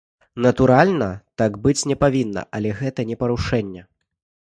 Натуральна, 0.45 1.09
так 1.41 1.59
быць 1.65 1.87
не 1.91 1.97
павінна, 2.05 2.41
але 2.61 2.73
гэта 2.79 3.05
не 3.11 3.15
парушэнне. 3.25 3.81